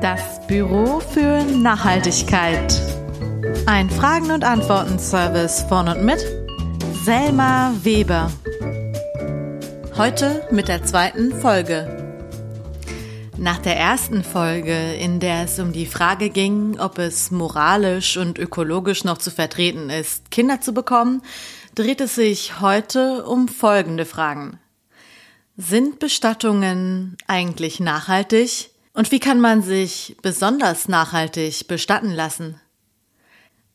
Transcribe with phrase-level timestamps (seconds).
[0.00, 2.80] Das Büro für Nachhaltigkeit.
[3.66, 6.24] Ein Fragen- und Antworten-Service von und mit
[7.04, 8.32] Selma Weber.
[9.98, 12.14] Heute mit der zweiten Folge.
[13.36, 18.38] Nach der ersten Folge, in der es um die Frage ging, ob es moralisch und
[18.38, 21.20] ökologisch noch zu vertreten ist, Kinder zu bekommen,
[21.74, 24.58] dreht es sich heute um folgende Fragen.
[25.58, 28.69] Sind Bestattungen eigentlich nachhaltig?
[28.92, 32.60] Und wie kann man sich besonders nachhaltig bestatten lassen?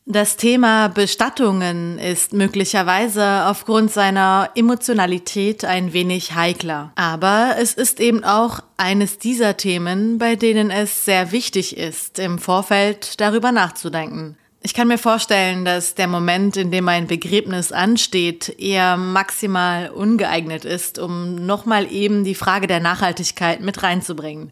[0.07, 6.91] Das Thema Bestattungen ist möglicherweise aufgrund seiner Emotionalität ein wenig heikler.
[6.93, 12.37] Aber es ist eben auch eines dieser Themen, bei denen es sehr wichtig ist, im
[12.37, 14.37] Vorfeld darüber nachzudenken.
[14.61, 20.65] Ich kann mir vorstellen, dass der Moment, in dem ein Begräbnis ansteht, eher maximal ungeeignet
[20.65, 24.51] ist, um nochmal eben die Frage der Nachhaltigkeit mit reinzubringen.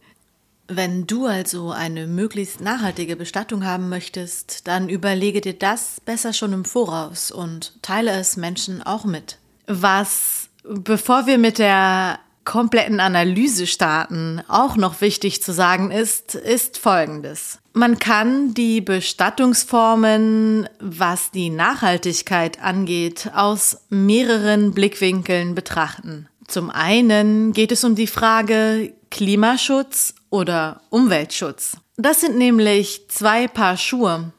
[0.76, 6.52] Wenn du also eine möglichst nachhaltige Bestattung haben möchtest, dann überlege dir das besser schon
[6.52, 9.38] im Voraus und teile es Menschen auch mit.
[9.68, 16.78] Was, bevor wir mit der kompletten Analyse starten, auch noch wichtig zu sagen ist, ist
[16.78, 17.60] Folgendes.
[17.74, 26.28] Man kann die Bestattungsformen, was die Nachhaltigkeit angeht, aus mehreren Blickwinkeln betrachten.
[26.48, 31.78] Zum einen geht es um die Frage Klimaschutz oder Umweltschutz.
[31.96, 34.32] Das sind nämlich zwei Paar Schuhe.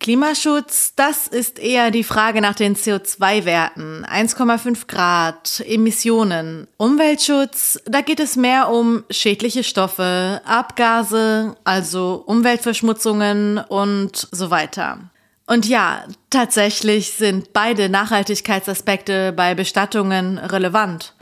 [0.00, 6.68] Klimaschutz, das ist eher die Frage nach den CO2-Werten, 1,5 Grad, Emissionen.
[6.78, 15.00] Umweltschutz, da geht es mehr um schädliche Stoffe, Abgase, also Umweltverschmutzungen und so weiter.
[15.46, 21.12] Und ja, tatsächlich sind beide Nachhaltigkeitsaspekte bei Bestattungen relevant.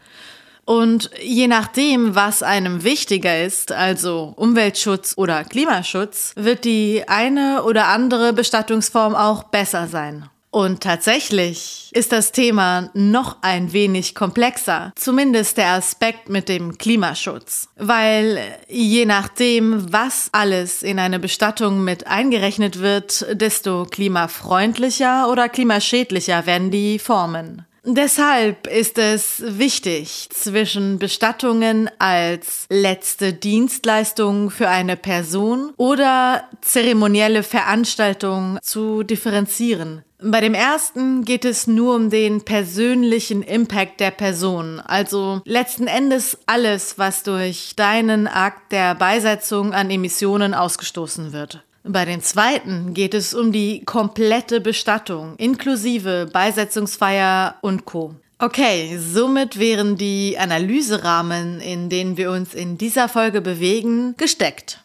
[0.67, 7.87] Und je nachdem, was einem wichtiger ist, also Umweltschutz oder Klimaschutz, wird die eine oder
[7.87, 10.29] andere Bestattungsform auch besser sein.
[10.51, 17.69] Und tatsächlich ist das Thema noch ein wenig komplexer, zumindest der Aspekt mit dem Klimaschutz.
[17.77, 26.47] Weil je nachdem, was alles in eine Bestattung mit eingerechnet wird, desto klimafreundlicher oder klimaschädlicher
[26.47, 27.67] werden die Formen.
[27.89, 38.59] Deshalb ist es wichtig, zwischen Bestattungen als letzte Dienstleistung für eine Person oder zeremonielle Veranstaltung
[38.61, 40.03] zu differenzieren.
[40.19, 46.39] Bei dem ersten geht es nur um den persönlichen Impact der Person, also letzten Endes
[46.47, 51.63] alles, was durch deinen Akt der Beisetzung an Emissionen ausgestoßen wird.
[51.89, 58.17] Bei dem zweiten geht es um die komplette Bestattung, inklusive Beisetzungsfeier und Co.
[58.39, 64.81] Okay, somit wären die Analyserahmen, in denen wir uns in dieser Folge bewegen, gesteckt.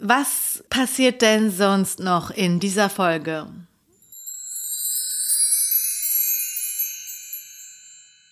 [0.00, 3.46] Was passiert denn sonst noch in dieser Folge?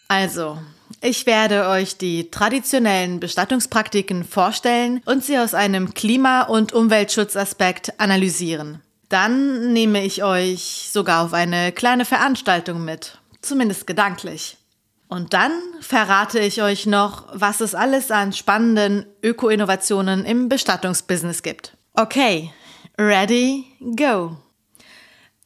[0.08, 0.58] Also,
[1.00, 8.82] ich werde euch die traditionellen Bestattungspraktiken vorstellen und sie aus einem Klima- und Umweltschutzaspekt analysieren.
[9.08, 14.56] Dann nehme ich euch sogar auf eine kleine Veranstaltung mit, zumindest gedanklich.
[15.08, 21.76] Und dann verrate ich euch noch, was es alles an spannenden Öko-Innovationen im Bestattungsbusiness gibt.
[21.94, 22.52] Okay,
[22.98, 23.64] ready,
[23.96, 24.36] go!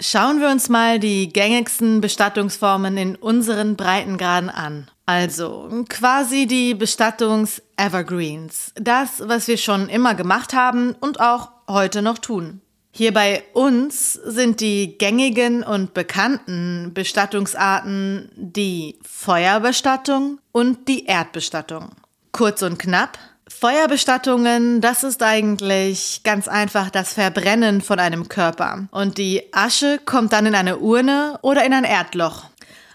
[0.03, 4.91] Schauen wir uns mal die gängigsten Bestattungsformen in unseren Breitengraden an.
[5.05, 8.72] Also quasi die Bestattungs-Evergreens.
[8.77, 12.62] Das, was wir schon immer gemacht haben und auch heute noch tun.
[12.93, 21.91] Hier bei uns sind die gängigen und bekannten Bestattungsarten die Feuerbestattung und die Erdbestattung.
[22.32, 23.19] Kurz und knapp,
[23.50, 28.87] Feuerbestattungen, das ist eigentlich ganz einfach das Verbrennen von einem Körper.
[28.91, 32.44] Und die Asche kommt dann in eine Urne oder in ein Erdloch.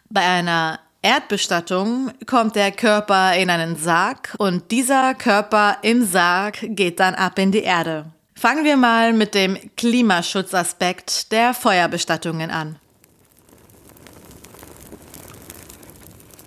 [0.09, 6.99] Bei einer Erdbestattung kommt der Körper in einen Sarg und dieser Körper im Sarg geht
[6.99, 8.05] dann ab in die Erde.
[8.33, 12.77] Fangen wir mal mit dem Klimaschutzaspekt der Feuerbestattungen an.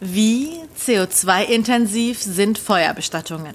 [0.00, 3.54] Wie CO2-intensiv sind Feuerbestattungen?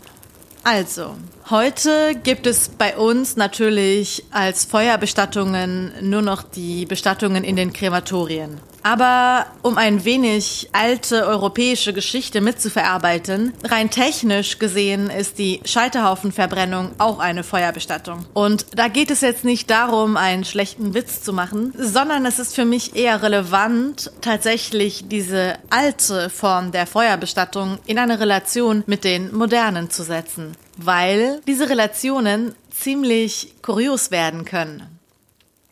[0.63, 1.17] Also,
[1.49, 8.59] heute gibt es bei uns natürlich als Feuerbestattungen nur noch die Bestattungen in den Krematorien.
[8.83, 17.19] Aber um ein wenig alte europäische Geschichte mitzuverarbeiten, rein technisch gesehen ist die Scheiterhaufenverbrennung auch
[17.19, 18.25] eine Feuerbestattung.
[18.33, 22.55] Und da geht es jetzt nicht darum, einen schlechten Witz zu machen, sondern es ist
[22.55, 29.33] für mich eher relevant, tatsächlich diese alte Form der Feuerbestattung in eine Relation mit den
[29.33, 34.99] modernen zu setzen weil diese Relationen ziemlich kurios werden können.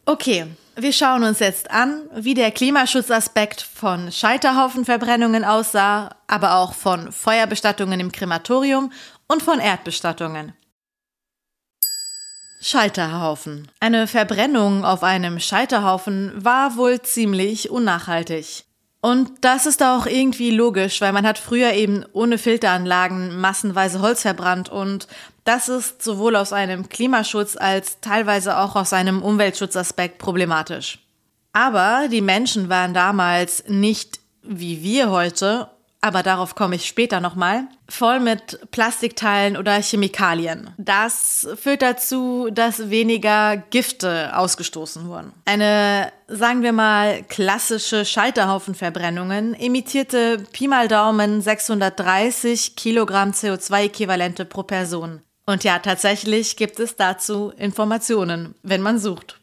[0.05, 7.11] Okay, wir schauen uns jetzt an, wie der Klimaschutzaspekt von Scheiterhaufenverbrennungen aussah, aber auch von
[7.11, 8.91] Feuerbestattungen im Krematorium
[9.27, 10.53] und von Erdbestattungen.
[12.61, 13.71] Scheiterhaufen.
[13.79, 18.65] Eine Verbrennung auf einem Scheiterhaufen war wohl ziemlich unnachhaltig.
[19.01, 24.21] Und das ist auch irgendwie logisch, weil man hat früher eben ohne Filteranlagen massenweise Holz
[24.21, 25.07] verbrannt und
[25.43, 30.99] das ist sowohl aus einem Klimaschutz als teilweise auch aus einem Umweltschutzaspekt problematisch.
[31.51, 35.69] Aber die Menschen waren damals nicht wie wir heute
[36.01, 40.71] aber darauf komme ich später nochmal, voll mit Plastikteilen oder Chemikalien.
[40.77, 45.31] Das führt dazu, dass weniger Gifte ausgestoßen wurden.
[45.45, 55.21] Eine, sagen wir mal, klassische Scheiterhaufenverbrennungen emittierte Pi mal Daumen 630 Kilogramm CO2-Äquivalente pro Person.
[55.45, 59.40] Und ja, tatsächlich gibt es dazu Informationen, wenn man sucht.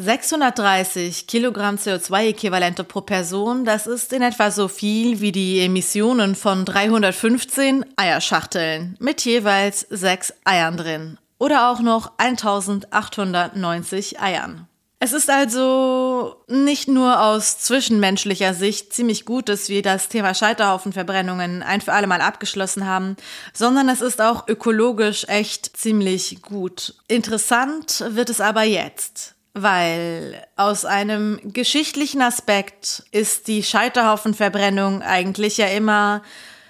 [0.00, 6.64] 630 Kilogramm CO2-Äquivalente pro Person, das ist in etwa so viel wie die Emissionen von
[6.64, 14.66] 315 Eierschachteln mit jeweils sechs Eiern drin oder auch noch 1890 Eiern.
[15.00, 21.62] Es ist also nicht nur aus zwischenmenschlicher Sicht ziemlich gut, dass wir das Thema Scheiterhaufenverbrennungen
[21.62, 23.16] ein für alle Mal abgeschlossen haben,
[23.52, 26.94] sondern es ist auch ökologisch echt ziemlich gut.
[27.06, 35.66] Interessant wird es aber jetzt weil aus einem geschichtlichen Aspekt ist die Scheiterhaufenverbrennung eigentlich ja
[35.66, 36.22] immer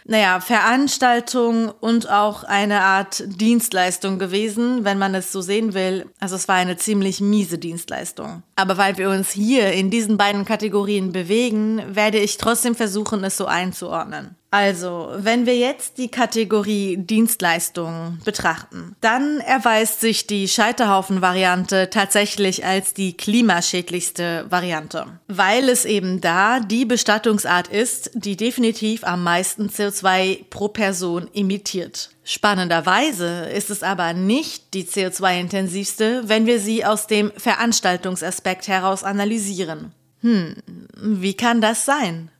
[0.06, 6.06] naja, Veranstaltung und auch eine Art Dienstleistung gewesen, wenn man es so sehen will.
[6.18, 8.42] Also es war eine ziemlich miese Dienstleistung.
[8.56, 13.36] Aber weil wir uns hier in diesen beiden Kategorien bewegen, werde ich trotzdem versuchen, es
[13.36, 14.34] so einzuordnen.
[14.52, 22.92] Also, wenn wir jetzt die Kategorie Dienstleistungen betrachten, dann erweist sich die Scheiterhaufen-Variante tatsächlich als
[22.92, 30.46] die klimaschädlichste Variante, weil es eben da die Bestattungsart ist, die definitiv am meisten CO2
[30.50, 32.10] pro Person emittiert.
[32.24, 39.92] Spannenderweise ist es aber nicht die CO2-intensivste, wenn wir sie aus dem Veranstaltungsaspekt heraus analysieren.
[40.22, 40.56] Hm,
[40.96, 42.30] wie kann das sein?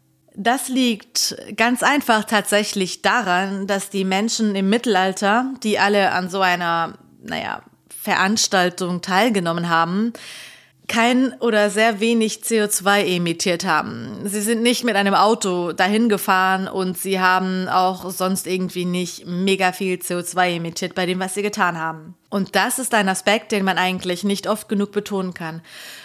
[0.42, 6.40] Das liegt ganz einfach tatsächlich daran, dass die Menschen im Mittelalter, die alle an so
[6.40, 7.60] einer, naja,
[7.90, 10.14] Veranstaltung teilgenommen haben,
[10.90, 14.22] kein oder sehr wenig CO2 emittiert haben.
[14.24, 19.24] Sie sind nicht mit einem Auto dahin gefahren und sie haben auch sonst irgendwie nicht
[19.24, 22.16] mega viel CO2 emittiert bei dem, was sie getan haben.
[22.28, 25.62] Und das ist ein Aspekt, den man eigentlich nicht oft genug betonen kann.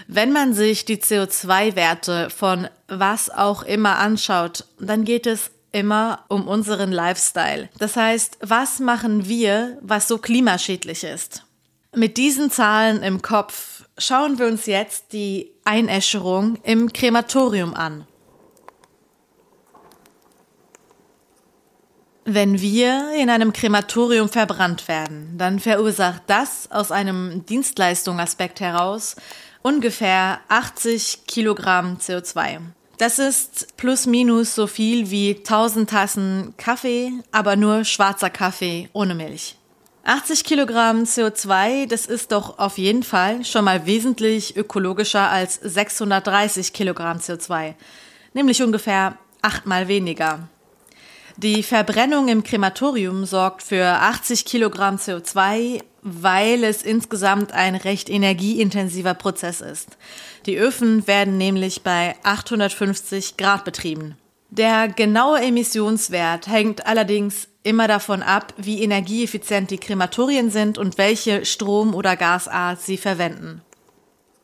[0.07, 6.47] Wenn man sich die CO2-Werte von was auch immer anschaut, dann geht es immer um
[6.47, 7.69] unseren Lifestyle.
[7.79, 11.43] Das heißt, was machen wir, was so klimaschädlich ist?
[11.95, 18.05] Mit diesen Zahlen im Kopf schauen wir uns jetzt die Einäscherung im Krematorium an.
[22.27, 29.15] Wenn wir in einem Krematorium verbrannt werden, dann verursacht das aus einem Dienstleistungsaspekt heraus
[29.61, 32.61] ungefähr 80 Kilogramm CO2.
[32.97, 39.13] Das ist plus minus so viel wie 1000 Tassen Kaffee, aber nur schwarzer Kaffee ohne
[39.13, 39.55] Milch.
[40.07, 46.73] 80 Kilogramm CO2, das ist doch auf jeden Fall schon mal wesentlich ökologischer als 630
[46.73, 47.73] Kilogramm CO2,
[48.33, 50.47] nämlich ungefähr achtmal weniger.
[51.37, 59.15] Die Verbrennung im Krematorium sorgt für 80 Kilogramm CO2, weil es insgesamt ein recht energieintensiver
[59.15, 59.97] Prozess ist.
[60.45, 64.15] Die Öfen werden nämlich bei 850 Grad betrieben.
[64.57, 71.43] Der genaue Emissionswert hängt allerdings immer davon ab, wie energieeffizient die Krematorien sind und welche
[71.43, 73.61] Strom- oder Gasart sie verwenden.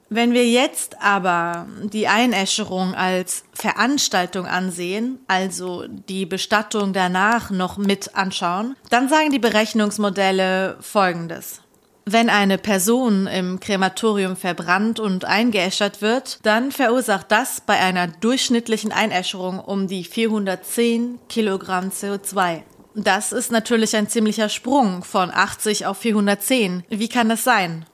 [0.09, 8.13] Wenn wir jetzt aber die Einäscherung als Veranstaltung ansehen, also die Bestattung danach noch mit
[8.13, 11.61] anschauen, dann sagen die Berechnungsmodelle Folgendes.
[12.05, 18.91] Wenn eine Person im Krematorium verbrannt und eingeäschert wird, dann verursacht das bei einer durchschnittlichen
[18.91, 22.63] Einäscherung um die 410 Kilogramm CO2.
[22.95, 26.83] Das ist natürlich ein ziemlicher Sprung von 80 auf 410.
[26.89, 27.85] Wie kann das sein?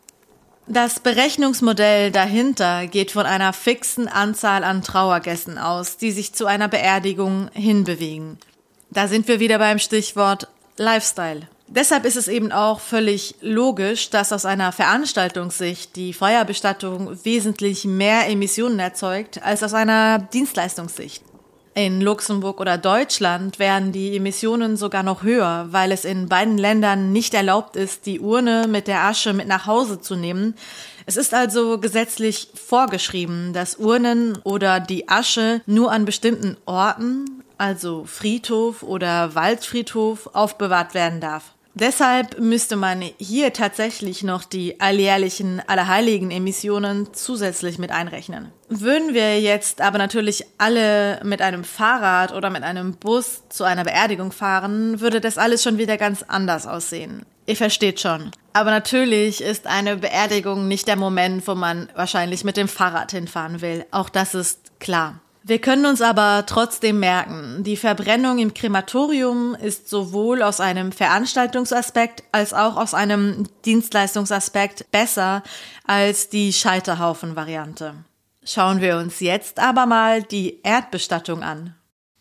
[0.68, 6.68] Das Berechnungsmodell dahinter geht von einer fixen Anzahl an Trauergästen aus, die sich zu einer
[6.68, 8.38] Beerdigung hinbewegen.
[8.90, 10.48] Da sind wir wieder beim Stichwort
[10.78, 11.48] Lifestyle.
[11.70, 18.30] Deshalb ist es eben auch völlig logisch, dass aus einer Veranstaltungssicht die Feuerbestattung wesentlich mehr
[18.30, 21.24] Emissionen erzeugt als aus einer Dienstleistungssicht.
[21.74, 27.12] In Luxemburg oder Deutschland wären die Emissionen sogar noch höher, weil es in beiden Ländern
[27.12, 30.56] nicht erlaubt ist, die Urne mit der Asche mit nach Hause zu nehmen.
[31.06, 38.06] Es ist also gesetzlich vorgeschrieben, dass Urnen oder die Asche nur an bestimmten Orten, also
[38.06, 41.57] Friedhof oder Waldfriedhof, aufbewahrt werden darf.
[41.80, 48.52] Deshalb müsste man hier tatsächlich noch die alljährlichen allerheiligen Emissionen zusätzlich mit einrechnen.
[48.68, 53.84] Würden wir jetzt aber natürlich alle mit einem Fahrrad oder mit einem Bus zu einer
[53.84, 57.28] Beerdigung fahren, würde das alles schon wieder ganz anders aussehen.
[57.46, 58.32] Ihr versteht schon.
[58.54, 63.62] Aber natürlich ist eine Beerdigung nicht der Moment, wo man wahrscheinlich mit dem Fahrrad hinfahren
[63.62, 63.86] will.
[63.92, 65.20] Auch das ist klar.
[65.48, 72.25] Wir können uns aber trotzdem merken, die Verbrennung im Krematorium ist sowohl aus einem Veranstaltungsaspekt
[72.34, 75.44] als auch aus einem Dienstleistungsaspekt besser
[75.86, 77.96] als die Scheiterhaufen-Variante.
[78.44, 81.75] Schauen wir uns jetzt aber mal die Erdbestattung an.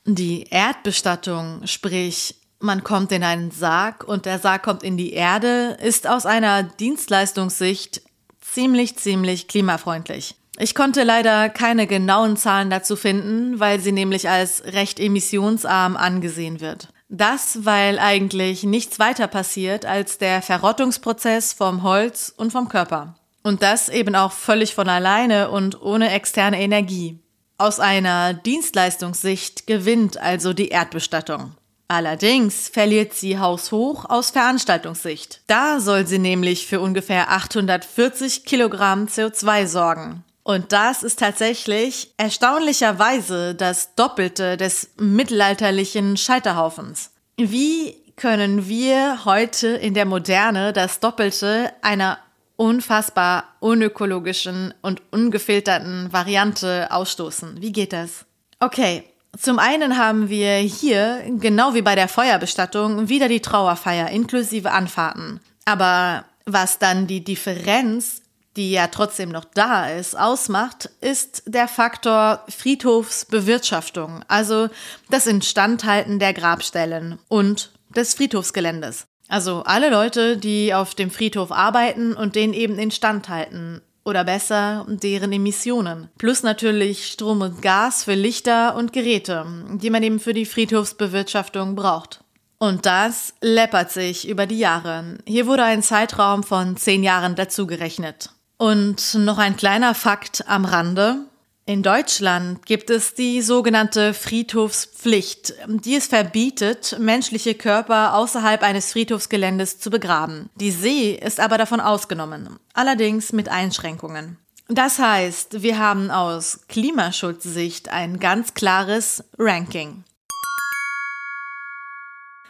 [0.04, 5.76] Die Erdbestattung, sprich man kommt in einen Sarg und der Sarg kommt in die Erde,
[5.82, 8.02] ist aus einer Dienstleistungssicht
[8.40, 10.36] ziemlich, ziemlich klimafreundlich.
[10.58, 16.60] Ich konnte leider keine genauen Zahlen dazu finden, weil sie nämlich als recht emissionsarm angesehen
[16.60, 16.88] wird.
[17.08, 23.14] Das, weil eigentlich nichts weiter passiert als der Verrottungsprozess vom Holz und vom Körper.
[23.42, 27.20] Und das eben auch völlig von alleine und ohne externe Energie.
[27.58, 31.52] Aus einer Dienstleistungssicht gewinnt also die Erdbestattung.
[31.88, 35.42] Allerdings verliert sie haushoch aus Veranstaltungssicht.
[35.46, 40.24] Da soll sie nämlich für ungefähr 840 Kilogramm CO2 sorgen.
[40.46, 47.10] Und das ist tatsächlich erstaunlicherweise das Doppelte des mittelalterlichen Scheiterhaufens.
[47.36, 52.20] Wie können wir heute in der Moderne das Doppelte einer
[52.54, 57.60] unfassbar unökologischen und ungefilterten Variante ausstoßen?
[57.60, 58.24] Wie geht das?
[58.60, 59.02] Okay,
[59.36, 65.40] zum einen haben wir hier, genau wie bei der Feuerbestattung, wieder die Trauerfeier inklusive Anfahrten.
[65.64, 68.22] Aber was dann die Differenz
[68.56, 74.68] die ja trotzdem noch da ist, ausmacht, ist der Faktor Friedhofsbewirtschaftung, also
[75.10, 79.06] das Instandhalten der Grabstellen und des Friedhofsgeländes.
[79.28, 83.82] Also alle Leute, die auf dem Friedhof arbeiten und den eben instand halten.
[84.04, 86.08] Oder besser, deren Emissionen.
[86.16, 89.44] Plus natürlich Strom und Gas für Lichter und Geräte,
[89.82, 92.20] die man eben für die Friedhofsbewirtschaftung braucht.
[92.58, 95.18] Und das läppert sich über die Jahre.
[95.26, 98.30] Hier wurde ein Zeitraum von zehn Jahren dazugerechnet.
[98.58, 101.26] Und noch ein kleiner Fakt am Rande.
[101.68, 109.80] In Deutschland gibt es die sogenannte Friedhofspflicht, die es verbietet, menschliche Körper außerhalb eines Friedhofsgeländes
[109.80, 110.48] zu begraben.
[110.54, 114.38] Die See ist aber davon ausgenommen, allerdings mit Einschränkungen.
[114.68, 120.04] Das heißt, wir haben aus Klimaschutzsicht ein ganz klares Ranking.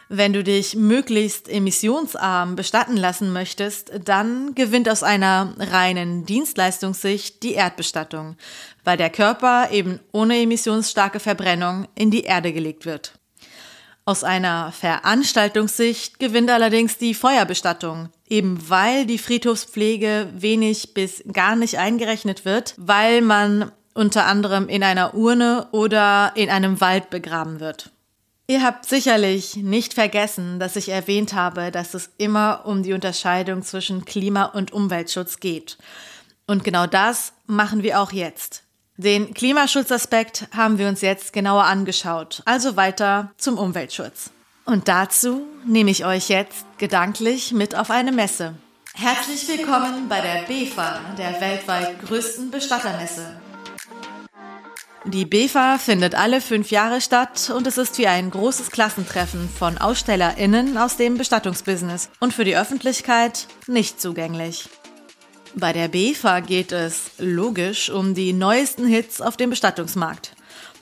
[0.09, 7.53] Wenn du dich möglichst emissionsarm bestatten lassen möchtest, dann gewinnt aus einer reinen Dienstleistungssicht die
[7.53, 8.37] Erdbestattung,
[8.85, 13.19] weil der Körper eben ohne emissionsstarke Verbrennung in die Erde gelegt wird.
[14.05, 21.77] Aus einer Veranstaltungssicht gewinnt allerdings die Feuerbestattung, eben weil die Friedhofspflege wenig bis gar nicht
[21.77, 27.91] eingerechnet wird, weil man unter anderem in einer Urne oder in einem Wald begraben wird.
[28.49, 33.61] Ihr habt sicherlich nicht vergessen, dass ich erwähnt habe, dass es immer um die Unterscheidung
[33.61, 35.77] zwischen Klima- und Umweltschutz geht.
[36.45, 38.63] Und genau das machen wir auch jetzt.
[38.95, 44.31] Den Klimaschutzaspekt haben wir uns jetzt genauer angeschaut, also weiter zum Umweltschutz.
[44.63, 48.55] Und dazu nehme ich euch jetzt gedanklich mit auf eine Messe.
[48.93, 53.41] Herzlich willkommen bei der BEFA, der weltweit größten Bestattermesse.
[55.07, 59.77] Die BEFA findet alle fünf Jahre statt und es ist wie ein großes Klassentreffen von
[59.77, 64.67] AusstellerInnen aus dem Bestattungsbusiness und für die Öffentlichkeit nicht zugänglich.
[65.55, 70.35] Bei der BEFA geht es logisch um die neuesten Hits auf dem Bestattungsmarkt.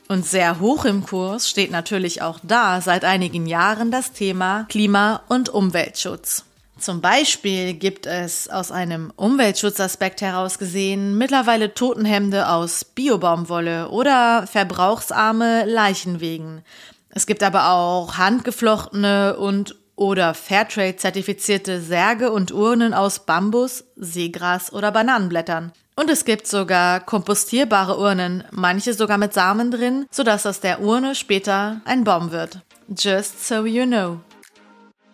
[0.08, 5.22] Und sehr hoch im Kurs steht natürlich auch da seit einigen Jahren das Thema Klima-
[5.28, 6.46] und Umweltschutz.
[6.78, 15.66] Zum Beispiel gibt es aus einem Umweltschutzaspekt heraus gesehen mittlerweile Totenhemde aus Biobaumwolle oder verbrauchsarme
[15.66, 16.64] Leichenwegen.
[17.10, 24.74] Es gibt aber auch handgeflochtene und oder Fairtrade zertifizierte Särge und Urnen aus Bambus, Seegras
[24.74, 25.72] oder Bananenblättern.
[25.96, 31.16] Und es gibt sogar kompostierbare Urnen, manche sogar mit Samen drin, sodass aus der Urne
[31.16, 32.60] später ein Baum wird.
[32.90, 34.20] Just so you know.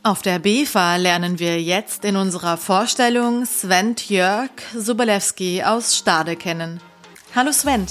[0.03, 6.81] Auf der BEFA lernen wir jetzt in unserer Vorstellung Sven Jörg Sobolewski aus Stade kennen.
[7.35, 7.85] Hallo Sven.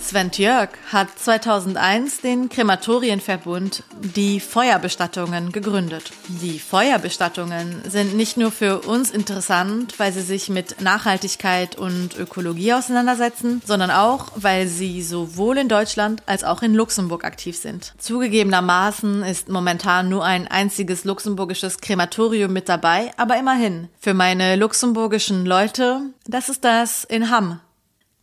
[0.00, 6.12] Sven Jörg hat 2001 den Krematorienverbund Die Feuerbestattungen gegründet.
[6.28, 12.72] Die Feuerbestattungen sind nicht nur für uns interessant, weil sie sich mit Nachhaltigkeit und Ökologie
[12.72, 17.92] auseinandersetzen, sondern auch, weil sie sowohl in Deutschland als auch in Luxemburg aktiv sind.
[17.98, 23.88] Zugegebenermaßen ist momentan nur ein einziges luxemburgisches Krematorium mit dabei, aber immerhin.
[24.00, 27.60] Für meine luxemburgischen Leute, das ist das in Hamm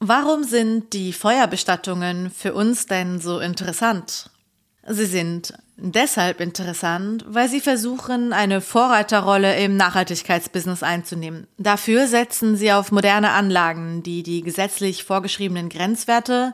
[0.07, 4.29] Warum sind die Feuerbestattungen für uns denn so interessant?
[4.87, 11.47] Sie sind deshalb interessant, weil sie versuchen, eine Vorreiterrolle im Nachhaltigkeitsbusiness einzunehmen.
[11.57, 16.53] Dafür setzen sie auf moderne Anlagen, die die gesetzlich vorgeschriebenen Grenzwerte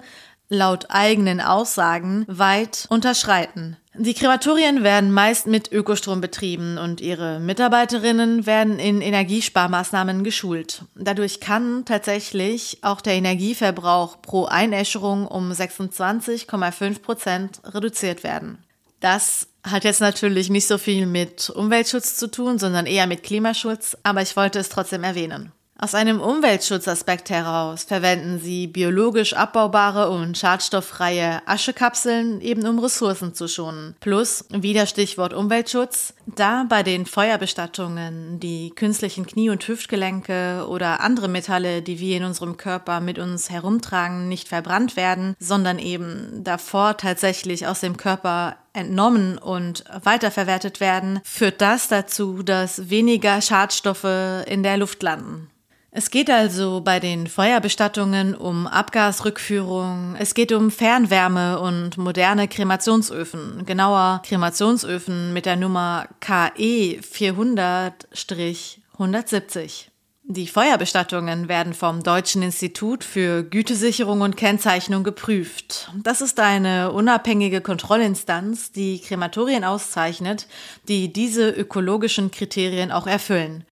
[0.51, 3.77] laut eigenen Aussagen weit unterschreiten.
[3.93, 10.83] Die Krematorien werden meist mit Ökostrom betrieben und ihre Mitarbeiterinnen werden in Energiesparmaßnahmen geschult.
[10.95, 18.63] Dadurch kann tatsächlich auch der Energieverbrauch pro Einäscherung um 26,5 Prozent reduziert werden.
[19.01, 23.97] Das hat jetzt natürlich nicht so viel mit Umweltschutz zu tun, sondern eher mit Klimaschutz,
[24.03, 25.51] aber ich wollte es trotzdem erwähnen.
[25.83, 33.47] Aus einem Umweltschutzaspekt heraus verwenden sie biologisch abbaubare und schadstofffreie Aschekapseln, eben um Ressourcen zu
[33.47, 33.95] schonen.
[33.99, 41.27] Plus, wieder Stichwort Umweltschutz, da bei den Feuerbestattungen die künstlichen Knie- und Hüftgelenke oder andere
[41.27, 46.97] Metalle, die wir in unserem Körper mit uns herumtragen, nicht verbrannt werden, sondern eben davor
[46.97, 54.61] tatsächlich aus dem Körper entnommen und weiterverwertet werden, führt das dazu, dass weniger Schadstoffe in
[54.61, 55.47] der Luft landen.
[55.93, 63.65] Es geht also bei den Feuerbestattungen um Abgasrückführung, es geht um Fernwärme und moderne Kremationsöfen,
[63.65, 69.87] genauer Kremationsöfen mit der Nummer KE 400-170.
[70.23, 75.91] Die Feuerbestattungen werden vom Deutschen Institut für Gütesicherung und Kennzeichnung geprüft.
[76.03, 80.47] Das ist eine unabhängige Kontrollinstanz, die Krematorien auszeichnet,
[80.87, 83.65] die diese ökologischen Kriterien auch erfüllen.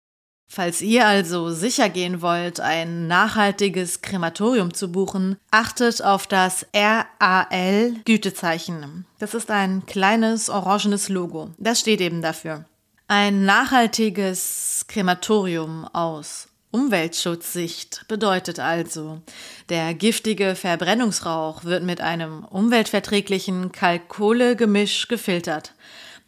[0.51, 7.93] Falls ihr also sicher gehen wollt, ein nachhaltiges Krematorium zu buchen, achtet auf das RAL
[8.03, 9.05] Gütezeichen.
[9.19, 11.51] Das ist ein kleines orangenes Logo.
[11.59, 12.65] Das steht eben dafür.
[13.07, 19.21] Ein nachhaltiges Krematorium aus Umweltschutzsicht bedeutet also,
[19.69, 25.73] der giftige Verbrennungsrauch wird mit einem umweltverträglichen Kalkkohlegemisch gefiltert.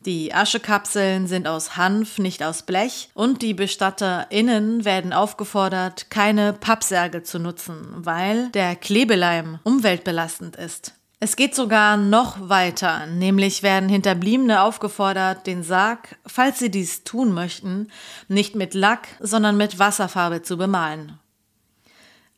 [0.05, 7.21] Die Aschekapseln sind aus Hanf, nicht aus Blech und die BestatterInnen werden aufgefordert, keine Pappsärge
[7.21, 10.95] zu nutzen, weil der Klebeleim umweltbelastend ist.
[11.19, 17.31] Es geht sogar noch weiter, nämlich werden Hinterbliebene aufgefordert, den Sarg, falls sie dies tun
[17.31, 17.91] möchten,
[18.27, 21.19] nicht mit Lack, sondern mit Wasserfarbe zu bemalen.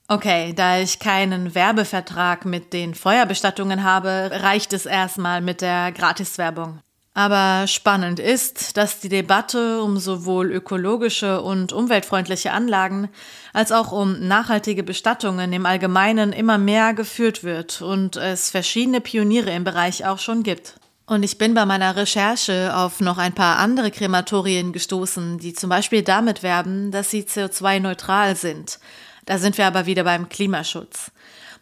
[0.09, 6.81] Okay, da ich keinen Werbevertrag mit den Feuerbestattungen habe, reicht es erstmal mit der Gratiswerbung.
[7.15, 13.09] Aber spannend ist, dass die Debatte um sowohl ökologische und umweltfreundliche Anlagen
[13.53, 19.51] als auch um nachhaltige Bestattungen im Allgemeinen immer mehr geführt wird und es verschiedene Pioniere
[19.51, 20.75] im Bereich auch schon gibt.
[21.05, 25.69] Und ich bin bei meiner Recherche auf noch ein paar andere Krematorien gestoßen, die zum
[25.69, 28.79] Beispiel damit werben, dass sie CO2-neutral sind.
[29.25, 31.11] Da sind wir aber wieder beim Klimaschutz.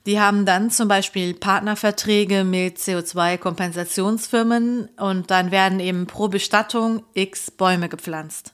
[0.05, 7.51] Die haben dann zum Beispiel Partnerverträge mit CO2-Kompensationsfirmen und dann werden eben pro Bestattung x
[7.51, 8.53] Bäume gepflanzt.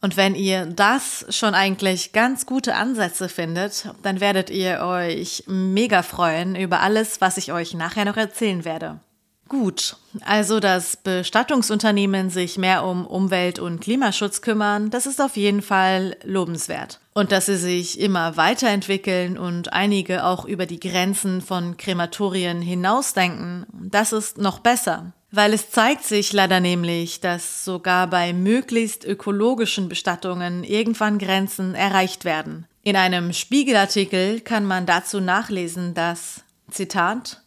[0.00, 6.02] Und wenn ihr das schon eigentlich ganz gute Ansätze findet, dann werdet ihr euch mega
[6.02, 9.00] freuen über alles, was ich euch nachher noch erzählen werde.
[9.48, 15.62] Gut, also dass Bestattungsunternehmen sich mehr um Umwelt- und Klimaschutz kümmern, das ist auf jeden
[15.62, 16.98] Fall lobenswert.
[17.14, 23.66] Und dass sie sich immer weiterentwickeln und einige auch über die Grenzen von Krematorien hinausdenken,
[23.72, 25.12] das ist noch besser.
[25.30, 32.24] Weil es zeigt sich leider nämlich, dass sogar bei möglichst ökologischen Bestattungen irgendwann Grenzen erreicht
[32.24, 32.66] werden.
[32.82, 37.42] In einem Spiegelartikel kann man dazu nachlesen, dass, Zitat,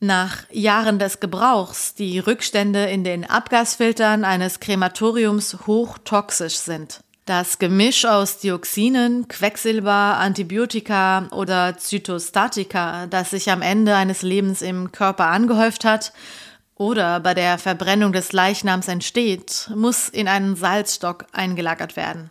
[0.00, 7.00] nach Jahren des Gebrauchs die Rückstände in den Abgasfiltern eines Krematoriums hochtoxisch sind.
[7.24, 14.92] Das Gemisch aus Dioxinen, Quecksilber, Antibiotika oder Zytostatika, das sich am Ende eines Lebens im
[14.92, 16.12] Körper angehäuft hat
[16.76, 22.30] oder bei der Verbrennung des Leichnams entsteht, muss in einen Salzstock eingelagert werden.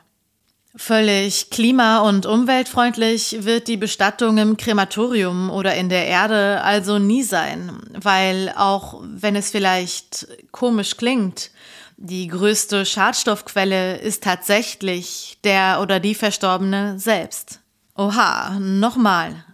[0.77, 7.23] Völlig klima- und umweltfreundlich wird die Bestattung im Krematorium oder in der Erde also nie
[7.23, 11.51] sein, weil auch wenn es vielleicht komisch klingt,
[11.95, 17.61] die größte Schadstoffquelle ist tatsächlich der oder die Verstorbene selbst.
[17.95, 19.45] Oha, nochmal.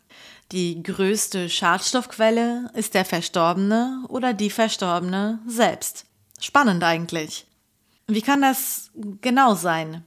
[0.52, 6.06] Die größte Schadstoffquelle ist der Verstorbene oder die Verstorbene selbst.
[6.40, 7.46] Spannend eigentlich.
[8.08, 8.90] Wie kann das
[9.22, 10.04] genau sein?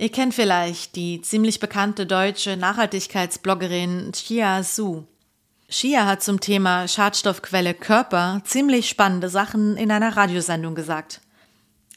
[0.00, 5.04] Ihr kennt vielleicht die ziemlich bekannte deutsche Nachhaltigkeitsbloggerin Chia Su.
[5.68, 11.20] Chia hat zum Thema Schadstoffquelle Körper ziemlich spannende Sachen in einer Radiosendung gesagt.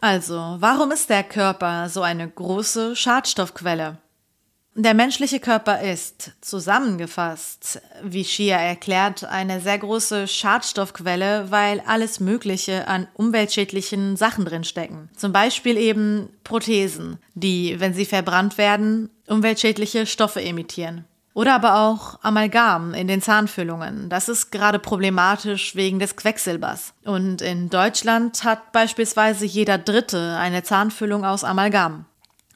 [0.02, 4.00] Also, warum ist der Körper so eine große Schadstoffquelle?
[4.76, 12.88] Der menschliche Körper ist, zusammengefasst, wie Shia erklärt, eine sehr große Schadstoffquelle, weil alles Mögliche
[12.88, 15.10] an umweltschädlichen Sachen drinstecken.
[15.16, 21.06] Zum Beispiel eben Prothesen, die, wenn sie verbrannt werden, umweltschädliche Stoffe emittieren.
[21.36, 24.10] Oder aber auch Amalgam in den Zahnfüllungen.
[24.10, 26.94] Das ist gerade problematisch wegen des Quecksilbers.
[27.06, 32.06] Und in Deutschland hat beispielsweise jeder Dritte eine Zahnfüllung aus Amalgam.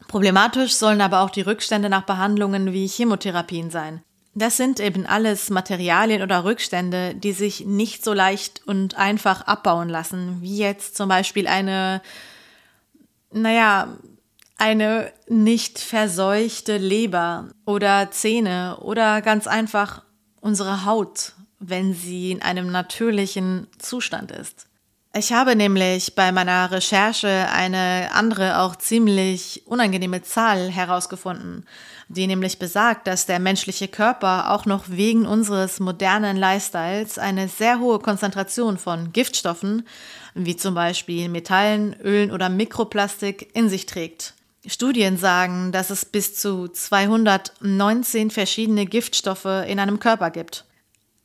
[0.07, 4.01] Problematisch sollen aber auch die Rückstände nach Behandlungen wie Chemotherapien sein.
[4.33, 9.89] Das sind eben alles Materialien oder Rückstände, die sich nicht so leicht und einfach abbauen
[9.89, 12.03] lassen, wie jetzt zum Beispiel eine,
[13.31, 13.97] naja,
[14.57, 20.03] eine nicht verseuchte Leber oder Zähne oder ganz einfach
[20.39, 24.66] unsere Haut, wenn sie in einem natürlichen Zustand ist.
[25.17, 31.65] Ich habe nämlich bei meiner Recherche eine andere, auch ziemlich unangenehme Zahl herausgefunden,
[32.07, 37.79] die nämlich besagt, dass der menschliche Körper auch noch wegen unseres modernen Lifestyles eine sehr
[37.79, 39.87] hohe Konzentration von Giftstoffen,
[40.35, 44.35] wie zum Beispiel Metallen, Ölen oder Mikroplastik, in sich trägt.
[44.67, 50.66] Studien sagen, dass es bis zu 219 verschiedene Giftstoffe in einem Körper gibt.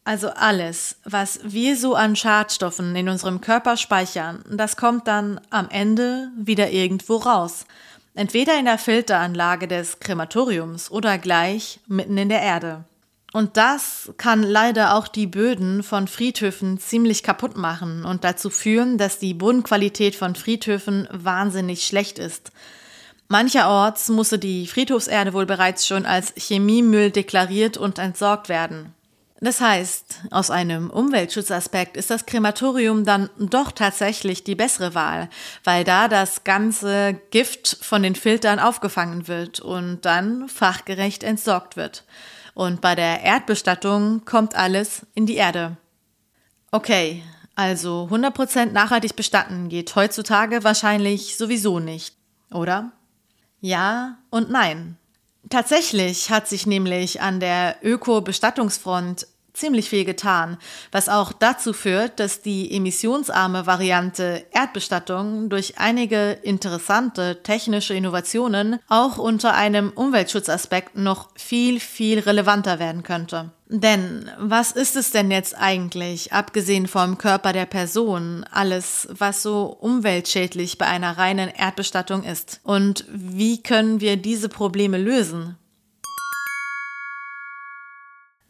[0.05, 5.69] Also alles, was wir so an Schadstoffen in unserem Körper speichern, das kommt dann am
[5.71, 7.67] Ende wieder irgendwo raus.
[8.15, 12.85] Entweder in der Filteranlage des Krematoriums oder gleich mitten in der Erde.
[13.33, 18.99] Und das kann leider auch die Böden von Friedhöfen ziemlich kaputt machen und dazu führen,
[18.99, 22.53] dass die Bodenqualität von Friedhöfen wahnsinnig schlecht ist.
[23.29, 28.93] Mancherorts musste die Friedhofserde wohl bereits schon als Chemiemüll deklariert und entsorgt werden.
[29.45, 35.29] Das heißt, aus einem Umweltschutzaspekt ist das Krematorium dann doch tatsächlich die bessere Wahl,
[35.65, 42.05] weil da das ganze Gift von den Filtern aufgefangen wird und dann fachgerecht entsorgt wird.
[42.55, 45.77] Und bei der Erdbestattung kommt alles in die Erde.
[46.71, 47.25] Okay,
[47.57, 52.15] also 100% nachhaltig bestatten geht heutzutage wahrscheinlich sowieso nicht,
[52.53, 52.93] oder?
[53.61, 54.99] Ja und nein.
[55.51, 60.59] Tatsächlich hat sich nämlich an der Öko-Bestattungsfront ziemlich viel getan,
[60.91, 69.19] was auch dazu führt, dass die emissionsarme Variante Erdbestattung durch einige interessante technische Innovationen auch
[69.19, 73.51] unter einem Umweltschutzaspekt noch viel, viel relevanter werden könnte.
[73.75, 79.65] Denn was ist es denn jetzt eigentlich, abgesehen vom Körper der Person, alles, was so
[79.81, 82.61] umweltschädlich bei einer reinen Erdbestattung ist?
[82.65, 85.57] Und wie können wir diese Probleme lösen?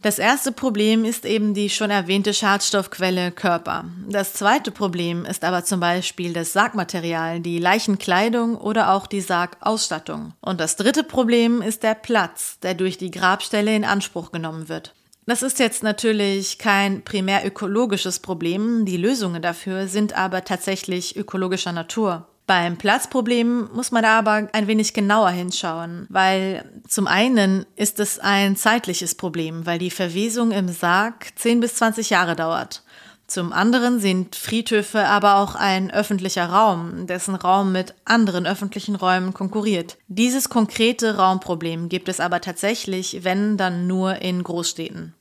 [0.02, 3.84] Das erste Problem ist eben die schon erwähnte Schadstoffquelle Körper.
[4.08, 10.32] Das zweite Problem ist aber zum Beispiel das Sargmaterial, die Leichenkleidung oder auch die Sargausstattung.
[10.40, 14.92] Und das dritte Problem ist der Platz, der durch die Grabstelle in Anspruch genommen wird.
[15.26, 21.70] Das ist jetzt natürlich kein primär ökologisches Problem, die Lösungen dafür sind aber tatsächlich ökologischer
[21.70, 22.26] Natur.
[22.54, 28.56] Beim Platzproblem muss man aber ein wenig genauer hinschauen, weil zum einen ist es ein
[28.56, 32.82] zeitliches Problem, weil die Verwesung im Sarg 10 bis 20 Jahre dauert.
[33.26, 39.32] Zum anderen sind Friedhöfe aber auch ein öffentlicher Raum, dessen Raum mit anderen öffentlichen Räumen
[39.32, 39.96] konkurriert.
[40.08, 45.14] Dieses konkrete Raumproblem gibt es aber tatsächlich, wenn dann nur in Großstädten.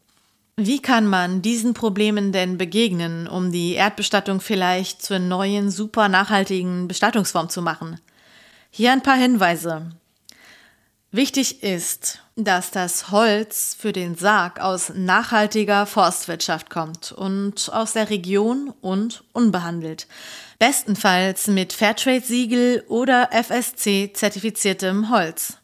[0.63, 6.87] Wie kann man diesen Problemen denn begegnen, um die Erdbestattung vielleicht zur neuen, super nachhaltigen
[6.87, 7.99] Bestattungsform zu machen?
[8.69, 9.89] Hier ein paar Hinweise.
[11.09, 18.11] Wichtig ist, dass das Holz für den Sarg aus nachhaltiger Forstwirtschaft kommt und aus der
[18.11, 20.05] Region und unbehandelt.
[20.59, 25.57] Bestenfalls mit Fairtrade-Siegel oder FSC-zertifiziertem Holz.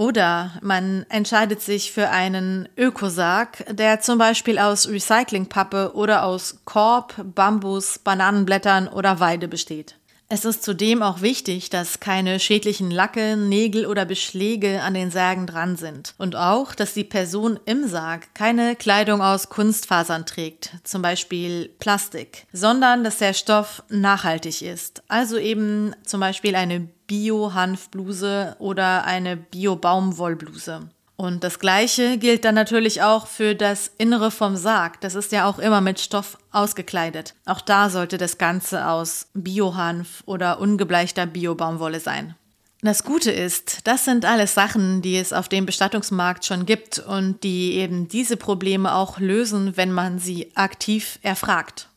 [0.00, 7.16] Oder man entscheidet sich für einen Ökosarg, der zum Beispiel aus Recyclingpappe oder aus Korb,
[7.22, 9.96] Bambus, Bananenblättern oder Weide besteht.
[10.30, 15.46] Es ist zudem auch wichtig, dass keine schädlichen Lacke, Nägel oder Beschläge an den Särgen
[15.46, 16.14] dran sind.
[16.16, 22.46] Und auch, dass die Person im Sarg keine Kleidung aus Kunstfasern trägt, zum Beispiel Plastik,
[22.54, 25.02] sondern dass der Stoff nachhaltig ist.
[25.08, 30.88] Also eben zum Beispiel eine Bio-Hanfbluse oder eine Bio-Baumwollbluse.
[31.16, 35.00] Und das Gleiche gilt dann natürlich auch für das Innere vom Sarg.
[35.00, 37.34] Das ist ja auch immer mit Stoff ausgekleidet.
[37.46, 42.36] Auch da sollte das Ganze aus Biohanf oder ungebleichter Biobaumwolle sein.
[42.80, 47.42] Das Gute ist, das sind alles Sachen, die es auf dem Bestattungsmarkt schon gibt und
[47.42, 51.89] die eben diese Probleme auch lösen, wenn man sie aktiv erfragt.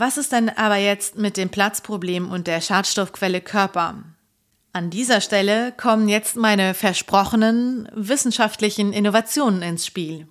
[0.00, 4.04] Was ist denn aber jetzt mit dem Platzproblem und der Schadstoffquelle Körper?
[4.72, 10.28] An dieser Stelle kommen jetzt meine versprochenen wissenschaftlichen Innovationen ins Spiel.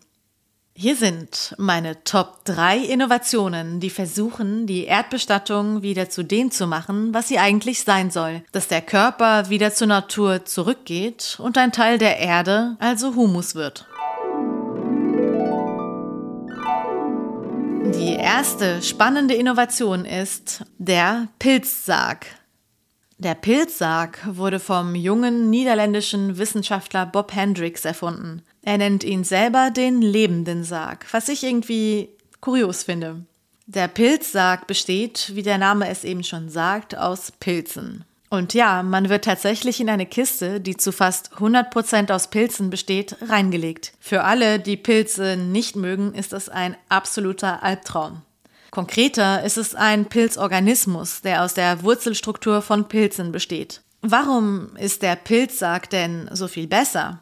[0.73, 7.13] Hier sind meine Top 3 Innovationen, die versuchen, die Erdbestattung wieder zu dem zu machen,
[7.13, 11.97] was sie eigentlich sein soll, dass der Körper wieder zur Natur zurückgeht und ein Teil
[11.97, 13.85] der Erde, also Humus wird.
[17.93, 22.25] Die erste spannende Innovation ist der Pilzsarg.
[23.17, 28.43] Der Pilzsarg wurde vom jungen niederländischen Wissenschaftler Bob Hendricks erfunden.
[28.61, 32.09] Er nennt ihn selber den lebenden Sarg, was ich irgendwie
[32.41, 33.25] kurios finde.
[33.65, 38.05] Der Pilzsarg besteht, wie der Name es eben schon sagt, aus Pilzen.
[38.29, 43.15] Und ja, man wird tatsächlich in eine Kiste, die zu fast 100% aus Pilzen besteht,
[43.21, 43.93] reingelegt.
[43.99, 48.21] Für alle, die Pilze nicht mögen, ist es ein absoluter Albtraum.
[48.71, 53.81] Konkreter ist es ein Pilzorganismus, der aus der Wurzelstruktur von Pilzen besteht.
[54.01, 57.19] Warum ist der Pilzsarg denn so viel besser?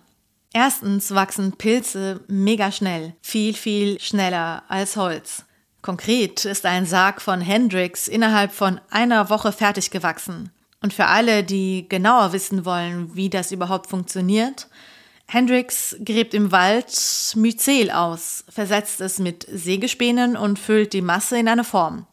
[0.54, 5.44] Erstens wachsen Pilze mega schnell, viel, viel schneller als Holz.
[5.82, 10.52] Konkret ist ein Sarg von Hendrix innerhalb von einer Woche fertig gewachsen.
[10.82, 14.68] Und für alle, die genauer wissen wollen, wie das überhaupt funktioniert,
[15.28, 16.88] Hendrix gräbt im Wald
[17.36, 22.06] Myzel aus, versetzt es mit Sägespänen und füllt die Masse in eine Form.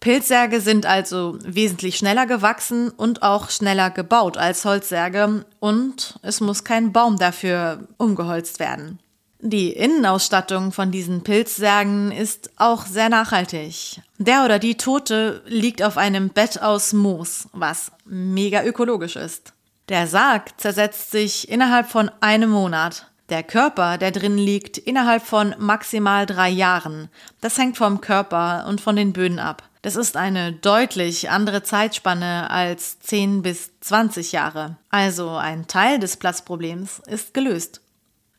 [0.00, 6.64] Pilzsärge sind also wesentlich schneller gewachsen und auch schneller gebaut als Holzsärge und es muss
[6.64, 8.98] kein Baum dafür umgeholzt werden.
[9.42, 14.02] Die Innenausstattung von diesen Pilzsärgen ist auch sehr nachhaltig.
[14.18, 19.54] Der oder die Tote liegt auf einem Bett aus Moos, was mega ökologisch ist.
[19.88, 23.06] Der Sarg zersetzt sich innerhalb von einem Monat.
[23.30, 27.08] Der Körper, der drin liegt, innerhalb von maximal drei Jahren.
[27.40, 29.62] Das hängt vom Körper und von den Böden ab.
[29.80, 34.76] Das ist eine deutlich andere Zeitspanne als 10 bis 20 Jahre.
[34.90, 37.80] Also ein Teil des Platzproblems ist gelöst.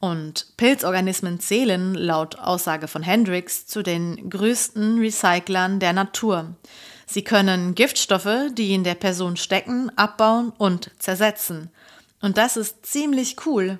[0.01, 6.55] Und Pilzorganismen zählen, laut Aussage von Hendricks, zu den größten Recyclern der Natur.
[7.05, 11.69] Sie können Giftstoffe, die in der Person stecken, abbauen und zersetzen.
[12.19, 13.79] Und das ist ziemlich cool.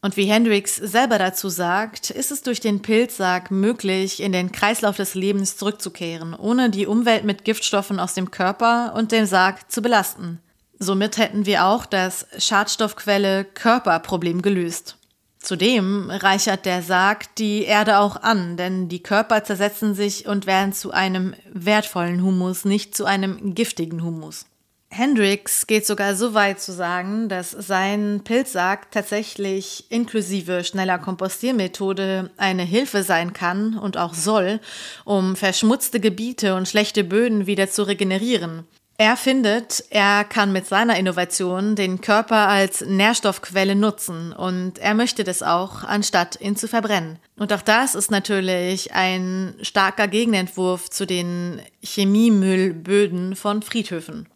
[0.00, 4.96] Und wie Hendricks selber dazu sagt, ist es durch den Pilzsarg möglich, in den Kreislauf
[4.96, 9.82] des Lebens zurückzukehren, ohne die Umwelt mit Giftstoffen aus dem Körper und dem Sarg zu
[9.82, 10.40] belasten.
[10.78, 14.98] Somit hätten wir auch das Schadstoffquelle Körperproblem gelöst.
[15.42, 20.72] Zudem reichert der Sarg die Erde auch an, denn die Körper zersetzen sich und werden
[20.72, 24.46] zu einem wertvollen Humus, nicht zu einem giftigen Humus.
[24.88, 32.62] Hendrix geht sogar so weit zu sagen, dass sein Pilzsarg tatsächlich inklusive schneller Kompostiermethode eine
[32.62, 34.60] Hilfe sein kann und auch soll,
[35.04, 38.64] um verschmutzte Gebiete und schlechte Böden wieder zu regenerieren.
[39.02, 45.24] Er findet, er kann mit seiner Innovation den Körper als Nährstoffquelle nutzen und er möchte
[45.24, 47.18] das auch, anstatt ihn zu verbrennen.
[47.36, 54.28] Und auch das ist natürlich ein starker Gegenentwurf zu den Chemiemüllböden von Friedhöfen.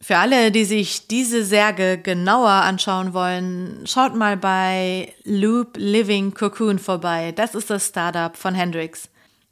[0.00, 6.78] Für alle, die sich diese Särge genauer anschauen wollen, schaut mal bei Loop Living Cocoon
[6.78, 7.32] vorbei.
[7.34, 9.08] Das ist das Startup von Hendrix.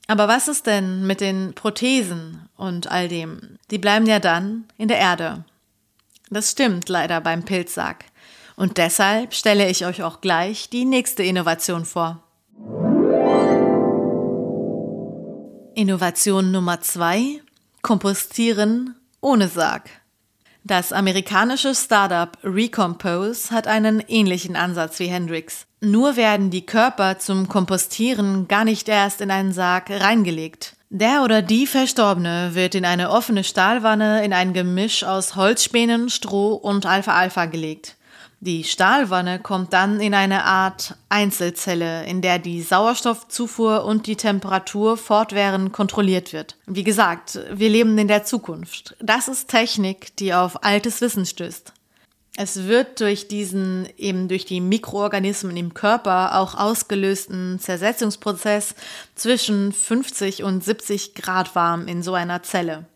[0.06, 3.58] Aber was ist denn mit den Prothesen und all dem?
[3.70, 5.44] Die bleiben ja dann in der Erde.
[6.30, 8.06] Das stimmt leider beim Pilzsack.
[8.56, 12.22] Und deshalb stelle ich euch auch gleich die nächste Innovation vor.
[15.74, 17.42] Innovation Nummer zwei:
[17.82, 19.90] Kompostieren ohne Sarg.
[20.64, 25.66] Das amerikanische Startup Recompose hat einen ähnlichen Ansatz wie Hendrix.
[25.80, 30.76] Nur werden die Körper zum Kompostieren gar nicht erst in einen Sarg reingelegt.
[30.94, 36.52] Der oder die Verstorbene wird in eine offene Stahlwanne in ein Gemisch aus Holzspänen, Stroh
[36.52, 37.96] und Alpha-Alpha gelegt.
[38.40, 44.98] Die Stahlwanne kommt dann in eine Art Einzelzelle, in der die Sauerstoffzufuhr und die Temperatur
[44.98, 46.56] fortwährend kontrolliert wird.
[46.66, 48.94] Wie gesagt, wir leben in der Zukunft.
[49.00, 51.72] Das ist Technik, die auf altes Wissen stößt.
[52.36, 58.74] Es wird durch diesen, eben durch die Mikroorganismen im Körper auch ausgelösten Zersetzungsprozess
[59.14, 62.86] zwischen 50 und 70 Grad warm in so einer Zelle.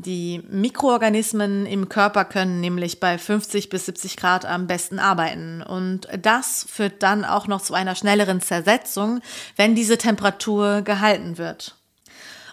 [0.00, 5.60] Die Mikroorganismen im Körper können nämlich bei 50 bis 70 Grad am besten arbeiten.
[5.60, 9.20] Und das führt dann auch noch zu einer schnelleren Zersetzung,
[9.56, 11.77] wenn diese Temperatur gehalten wird.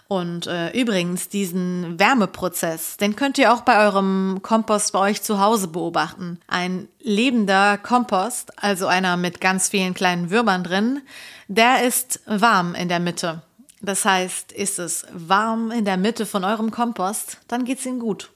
[0.08, 5.40] Und äh, übrigens, diesen Wärmeprozess, den könnt ihr auch bei eurem Kompost bei euch zu
[5.40, 6.38] Hause beobachten.
[6.46, 11.02] Ein lebender Kompost, also einer mit ganz vielen kleinen Würmern drin,
[11.48, 13.42] der ist warm in der Mitte.
[13.82, 18.30] Das heißt, ist es warm in der Mitte von eurem Kompost, dann geht's ihm gut.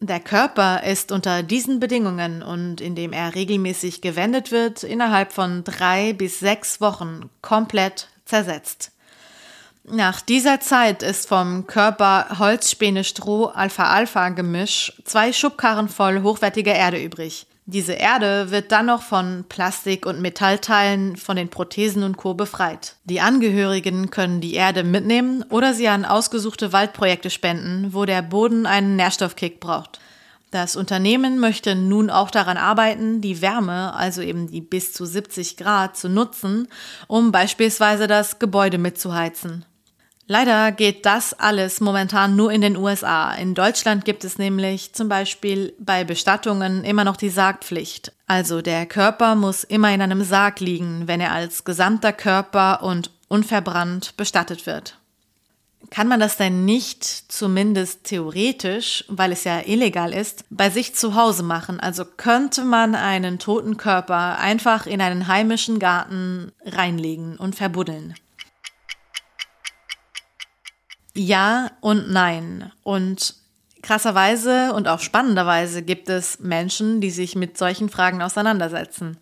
[0.00, 6.12] Der Körper ist unter diesen Bedingungen und indem er regelmäßig gewendet wird, innerhalb von drei
[6.12, 8.92] bis sechs Wochen komplett zersetzt.
[9.88, 17.46] Nach dieser Zeit ist vom Körper Holzspäne-Stroh-Alpha-Alpha-Gemisch zwei Schubkarren voll hochwertiger Erde übrig.
[17.66, 22.34] Diese Erde wird dann noch von Plastik- und Metallteilen von den Prothesen und Co.
[22.34, 22.96] befreit.
[23.04, 28.66] Die Angehörigen können die Erde mitnehmen oder sie an ausgesuchte Waldprojekte spenden, wo der Boden
[28.66, 30.00] einen Nährstoffkick braucht.
[30.50, 35.56] Das Unternehmen möchte nun auch daran arbeiten, die Wärme, also eben die bis zu 70
[35.56, 36.66] Grad, zu nutzen,
[37.06, 39.64] um beispielsweise das Gebäude mitzuheizen.
[40.28, 43.32] Leider geht das alles momentan nur in den USA.
[43.34, 48.12] In Deutschland gibt es nämlich zum Beispiel bei Bestattungen immer noch die Sargpflicht.
[48.26, 53.12] Also der Körper muss immer in einem Sarg liegen, wenn er als gesamter Körper und
[53.28, 54.98] unverbrannt bestattet wird.
[55.90, 61.14] Kann man das denn nicht, zumindest theoretisch, weil es ja illegal ist, bei sich zu
[61.14, 61.78] Hause machen?
[61.78, 68.14] Also könnte man einen toten Körper einfach in einen heimischen Garten reinlegen und verbuddeln?
[71.16, 72.70] Ja und nein.
[72.82, 73.34] Und
[73.82, 79.18] krasserweise und auch spannenderweise gibt es Menschen, die sich mit solchen Fragen auseinandersetzen.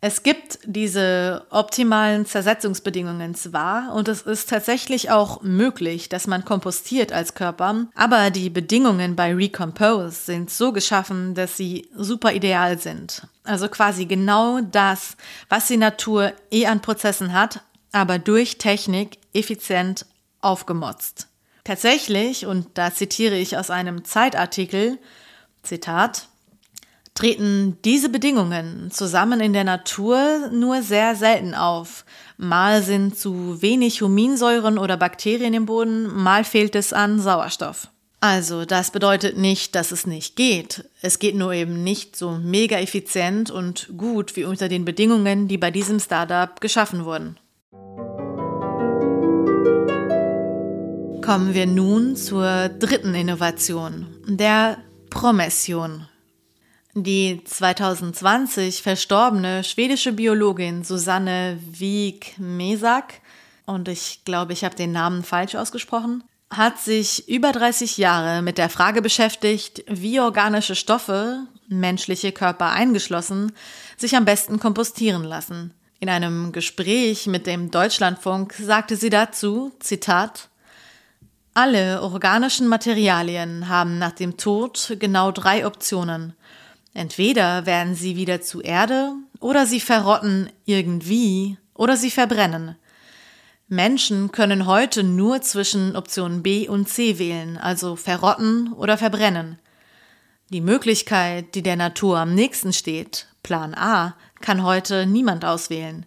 [0.00, 7.12] Es gibt diese optimalen Zersetzungsbedingungen zwar und es ist tatsächlich auch möglich, dass man kompostiert
[7.12, 13.26] als Körper, aber die Bedingungen bei Recompose sind so geschaffen, dass sie super ideal sind.
[13.42, 15.16] Also quasi genau das,
[15.48, 20.06] was die Natur eh an Prozessen hat, aber durch Technik effizient
[20.40, 21.28] aufgemotzt.
[21.64, 24.98] Tatsächlich, und da zitiere ich aus einem Zeitartikel,
[25.62, 26.28] Zitat,
[27.14, 32.04] treten diese Bedingungen zusammen in der Natur nur sehr selten auf.
[32.36, 37.88] Mal sind zu wenig Huminsäuren oder Bakterien im Boden, mal fehlt es an Sauerstoff.
[38.20, 40.84] Also, das bedeutet nicht, dass es nicht geht.
[41.02, 45.58] Es geht nur eben nicht so mega effizient und gut wie unter den Bedingungen, die
[45.58, 47.36] bei diesem Startup geschaffen wurden.
[51.22, 54.78] Kommen wir nun zur dritten Innovation, der
[55.10, 56.06] Promession.
[56.94, 63.20] Die 2020 verstorbene schwedische Biologin Susanne Wieg-Mesak,
[63.66, 68.56] und ich glaube, ich habe den Namen falsch ausgesprochen, hat sich über 30 Jahre mit
[68.56, 73.52] der Frage beschäftigt, wie organische Stoffe, menschliche Körper eingeschlossen,
[73.96, 75.74] sich am besten kompostieren lassen.
[76.00, 80.48] In einem Gespräch mit dem Deutschlandfunk sagte sie dazu, Zitat,
[81.58, 86.34] alle organischen Materialien haben nach dem Tod genau drei Optionen.
[86.94, 92.76] Entweder werden sie wieder zu Erde oder sie verrotten irgendwie oder sie verbrennen.
[93.66, 99.58] Menschen können heute nur zwischen Option B und C wählen, also verrotten oder verbrennen.
[100.50, 106.06] Die Möglichkeit, die der Natur am nächsten steht, Plan A, kann heute niemand auswählen.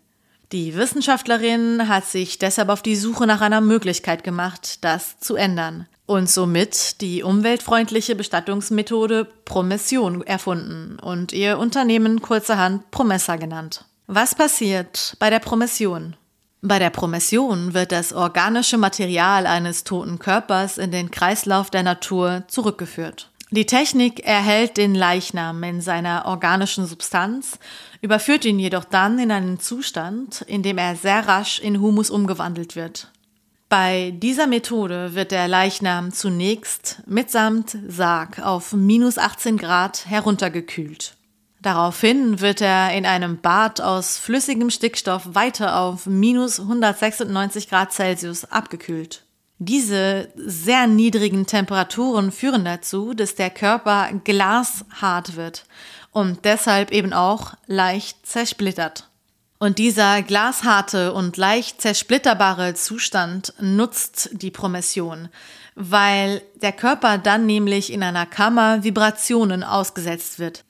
[0.52, 5.88] Die Wissenschaftlerin hat sich deshalb auf die Suche nach einer Möglichkeit gemacht, das zu ändern
[6.06, 13.86] und somit die umweltfreundliche Bestattungsmethode Promession erfunden und ihr Unternehmen kurzerhand Promessa genannt.
[14.08, 16.18] Was passiert bei der Promession?
[16.62, 22.44] Bei der Promession wird das organische Material eines toten Körpers in den Kreislauf der Natur
[22.50, 23.32] zurückgeführt.
[23.54, 27.60] Die Technik erhält den Leichnam in seiner organischen Substanz,
[28.02, 32.76] überführt ihn jedoch dann in einen Zustand, in dem er sehr rasch in Humus umgewandelt
[32.76, 33.12] wird.
[33.70, 41.16] Bei dieser Methode wird der Leichnam zunächst mitsamt Sarg auf minus 18 Grad heruntergekühlt.
[41.62, 48.46] Daraufhin wird er in einem Bad aus flüssigem Stickstoff weiter auf minus 196 Grad Celsius
[48.46, 49.24] abgekühlt.
[49.60, 55.66] Diese sehr niedrigen Temperaturen führen dazu, dass der Körper glashart wird
[56.12, 59.08] und deshalb eben auch leicht zersplittert.
[59.60, 65.30] Und dieser glasharte und leicht zersplitterbare Zustand nutzt die Promession,
[65.76, 70.64] weil der Körper dann nämlich in einer Kammer Vibrationen ausgesetzt wird.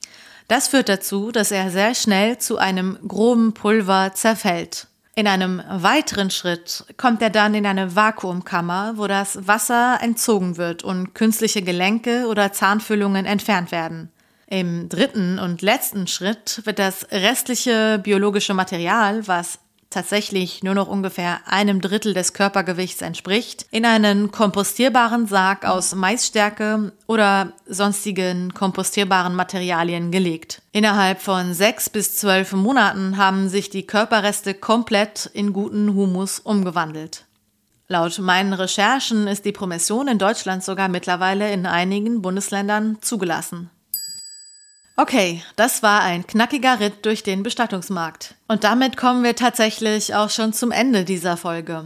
[0.50, 4.88] Das führt dazu, dass er sehr schnell zu einem groben Pulver zerfällt.
[5.16, 10.84] In einem weiteren Schritt kommt er dann in eine Vakuumkammer, wo das Wasser entzogen wird
[10.84, 14.12] und künstliche Gelenke oder Zahnfüllungen entfernt werden.
[14.52, 21.39] Im dritten und letzten Schritt wird das restliche biologische Material, was tatsächlich nur noch ungefähr
[21.45, 30.12] einem Drittel des Körpergewichts entspricht, in einen kompostierbaren Sarg aus Maisstärke oder sonstigen kompostierbaren Materialien
[30.12, 30.62] gelegt.
[30.74, 37.24] Innerhalb von sechs bis zwölf Monaten haben sich die Körperreste komplett in guten Humus umgewandelt.
[37.88, 43.70] Laut meinen Recherchen ist die Promission in Deutschland sogar mittlerweile in einigen Bundesländern zugelassen.
[45.02, 48.36] Okay, das war ein knackiger Ritt durch den Bestattungsmarkt.
[48.47, 51.86] Und damit kommen wir tatsächlich auch schon zum Ende dieser Folge.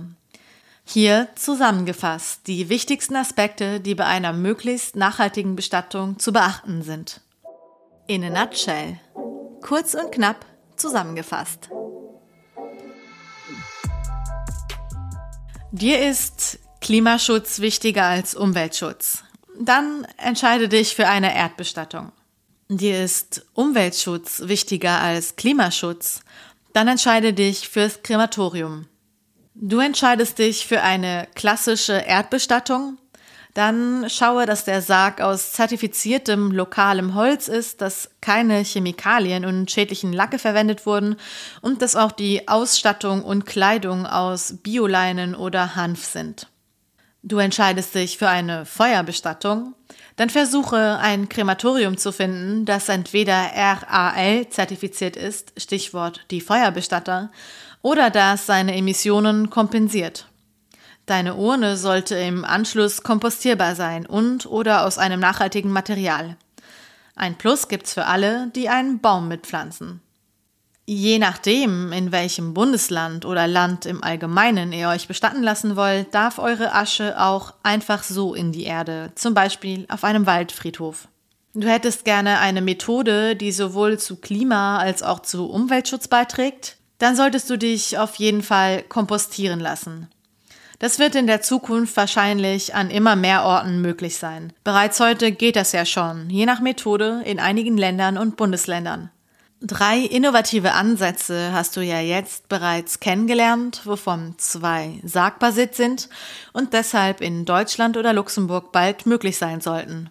[0.84, 7.22] Hier zusammengefasst die wichtigsten Aspekte, die bei einer möglichst nachhaltigen Bestattung zu beachten sind.
[8.06, 9.00] In a nutshell.
[9.62, 10.46] Kurz und knapp
[10.76, 11.70] zusammengefasst.
[15.72, 19.24] Dir ist Klimaschutz wichtiger als Umweltschutz.
[19.58, 22.12] Dann entscheide dich für eine Erdbestattung.
[22.68, 26.22] Dir ist Umweltschutz wichtiger als Klimaschutz,
[26.74, 28.88] dann entscheide dich fürs Krematorium.
[29.54, 32.98] Du entscheidest dich für eine klassische Erdbestattung,
[33.54, 40.12] dann schaue, dass der Sarg aus zertifiziertem lokalem Holz ist, dass keine Chemikalien und schädlichen
[40.12, 41.18] Lacke verwendet wurden
[41.62, 46.48] und dass auch die Ausstattung und Kleidung aus Bioleinen oder Hanf sind.
[47.22, 49.74] Du entscheidest dich für eine Feuerbestattung,
[50.16, 57.32] dann versuche ein Krematorium zu finden, das entweder RAL zertifiziert ist, Stichwort die Feuerbestatter,
[57.82, 60.28] oder das seine Emissionen kompensiert.
[61.06, 66.36] Deine Urne sollte im Anschluss kompostierbar sein und oder aus einem nachhaltigen Material.
[67.16, 70.02] Ein Plus gibt's für alle, die einen Baum mitpflanzen.
[70.88, 76.38] Je nachdem, in welchem Bundesland oder Land im Allgemeinen ihr euch bestatten lassen wollt, darf
[76.38, 81.08] eure Asche auch einfach so in die Erde, zum Beispiel auf einem Waldfriedhof.
[81.56, 87.16] Du hättest gerne eine Methode, die sowohl zu Klima als auch zu Umweltschutz beiträgt, dann
[87.16, 90.08] solltest du dich auf jeden Fall kompostieren lassen.
[90.78, 94.54] Das wird in der Zukunft wahrscheinlich an immer mehr Orten möglich sein.
[94.64, 99.10] Bereits heute geht das ja schon, je nach Methode in einigen Ländern und Bundesländern.
[99.62, 106.10] Drei innovative Ansätze hast du ja jetzt bereits kennengelernt, wovon zwei Sargbasiert sind
[106.54, 110.10] und deshalb in Deutschland oder Luxemburg bald möglich sein sollten.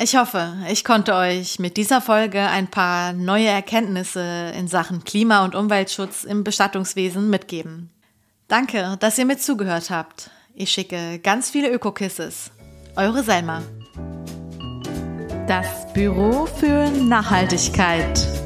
[0.00, 5.44] Ich hoffe, ich konnte euch mit dieser Folge ein paar neue Erkenntnisse in Sachen Klima-
[5.44, 7.88] und Umweltschutz im Bestattungswesen mitgeben.
[8.48, 10.30] Danke, dass ihr mir zugehört habt.
[10.54, 12.50] Ich schicke ganz viele Ökokisses.
[12.96, 13.62] Eure Selma.
[15.46, 18.41] Das Büro für Nachhaltigkeit.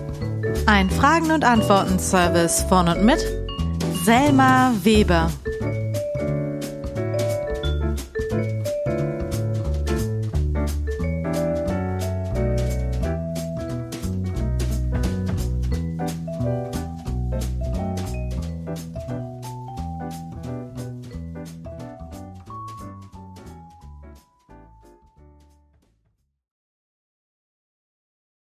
[0.66, 3.24] Ein Fragen- und Antworten-Service von und mit
[4.04, 5.30] Selma Weber.